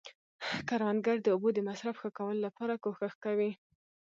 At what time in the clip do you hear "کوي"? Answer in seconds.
3.25-3.51